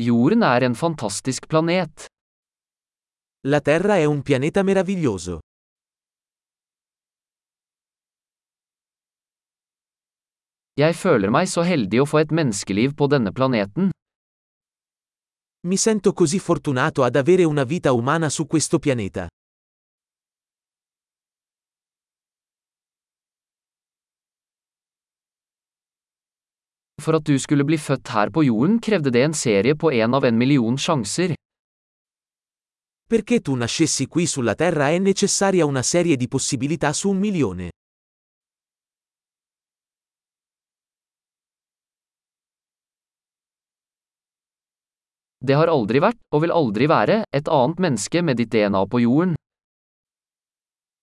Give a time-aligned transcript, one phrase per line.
[0.00, 2.06] Jorden er en fantastisk planet.
[3.48, 5.40] La Terra è un pianeta meraviglioso.
[10.78, 13.90] Jeg føler meg så heldig å få et menneskeliv på denne planeten.
[15.66, 19.26] Mi sento così fortunato ad avere una vita umana su questo pianeta.
[27.00, 30.14] For at du skulle bli født her på jorden krevde det en serie på en
[30.14, 31.34] av en million sjanser.
[33.08, 37.70] Perché tu nascessi qui sulla Terra è necessaria una serie di possibilità su un milione.
[45.38, 49.00] Det har aldri vært, og vil aldri være, et annet menneske med ditt DNA på
[49.00, 49.36] jorden.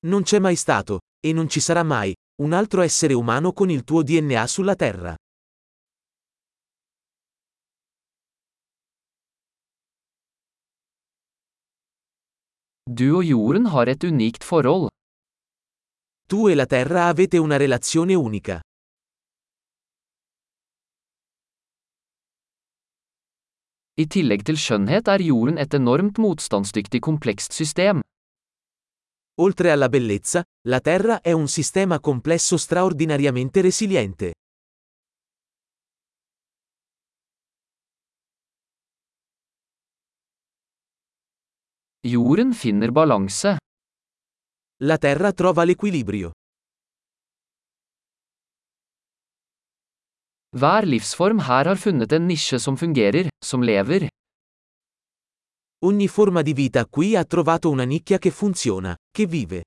[0.06, 3.84] Non c'è mai stato, e non ci sarà mai, un altro essere umano con il
[3.84, 5.16] tuo DNA sulla Terra.
[12.88, 14.92] Du og jorden har et unikt forhold.
[16.30, 18.60] Tu e la Terra avete una relazione unica.
[23.98, 28.06] I tillegg til skjønnhet er jorden et enormt motstandsdyktig komplekst system.
[29.42, 34.34] Oltre alla bellezza, la Terra è un sistema complesso straordinariamente resiliente.
[42.06, 43.58] Jorden finner balanse.
[44.84, 46.30] La Terra trova l'equilibrio.
[50.56, 54.08] Hver livsform her har funnet en nisje som fungerer, som lever.
[55.82, 59.64] Ogni forma di vita qui ha trovato una nicchia che funziona, che vive.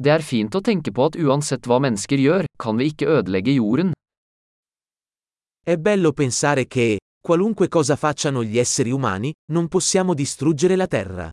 [0.00, 3.58] Det er fint å tenke på at uansett hva mennesker gjør, kan vi ikke ødelegge
[3.58, 3.90] jorden.
[5.62, 11.30] È bello pensare che, qualunque cosa facciano gli esseri umani, non possiamo distruggere la Terra.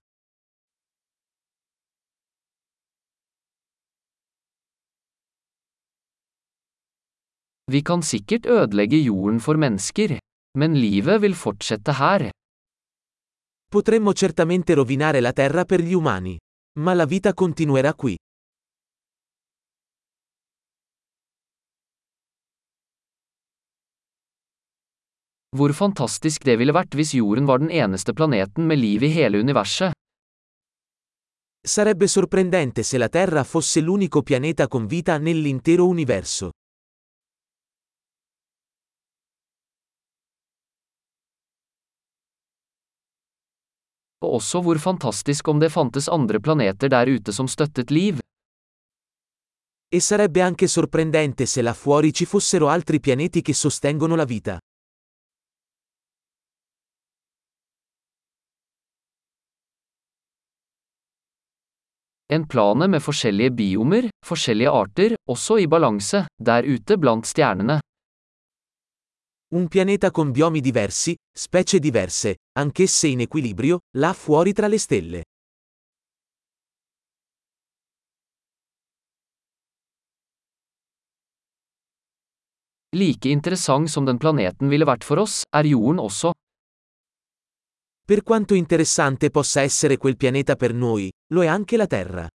[7.71, 10.17] Vi kan sikkert ødelegge jorden for mennesker,
[10.57, 12.29] men livet vil fortsette her.
[13.65, 16.37] Potremmo certamente rovinare la Terra per gli umani.
[16.79, 18.16] Ma la vita continuerà qui.
[25.57, 29.39] Hvor fantastisk det ville vært hvis jorden var den eneste planeten med liv i hele
[29.41, 29.95] universet.
[31.65, 36.51] Sarebbe sorprendente se la Terra fosse l'unico pianeta con vita nell'intero universo.
[44.21, 48.21] Og også hvor fantastisk om det fantes andre planeter der ute som støttet liv.
[49.89, 54.59] E sarebbe anche sorprendente se là fuori ci fossero altri pianeti che sostengono la vita.
[62.29, 67.77] En plane med forskjellige biomer, forskjellige arter, også i balanse, der ute blant stjernene.
[69.55, 75.23] Un pianeta con biomi diversi, specie diverse, anch'esse in equilibrio, là fuori tra le stelle.
[82.91, 86.33] Like interessant som den planeten ville vært for oss, er jorden også.
[88.07, 92.25] Per quanto interessante possa essere quel pianeta per noi, lo è anche la Terra.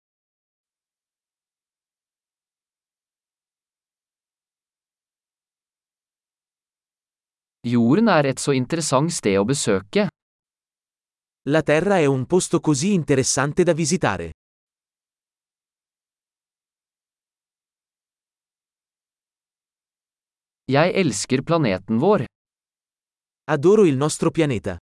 [7.65, 10.11] Jorden er et så interessant sted å besøke.
[11.49, 14.31] La Terra è un posto così interessante da visitare.
[20.69, 22.29] Jeg elsker planeten vår.
[23.49, 24.82] Adoro il nostro pianeta.